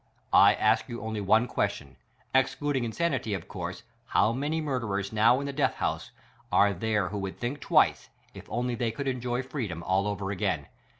I 0.33 0.55
ask 0.55 0.89
you 0.89 0.99
only 1.01 1.21
one 1.21 1.45
question: 1.45 1.95
Excluding 2.33 2.85
insanity, 2.85 3.35
of 3.35 3.47
course, 3.47 3.83
how 4.07 4.33
many 4.33 4.59
murderers 4.59 5.13
now 5.13 5.39
in 5.39 5.45
the 5.45 5.53
death 5.53 5.75
house 5.75 6.09
are 6.51 6.73
there 6.73 7.09
who 7.09 7.19
would 7.19 7.37
think 7.37 7.59
twice— 7.61 8.09
if 8.33 8.47
only 8.49 8.73
they 8.73 8.91
couild 8.91 9.05
enjoy 9.05 9.43
freedom 9.43 9.83
all 9.83 10.07
over 10.07 10.31
again? 10.31 10.65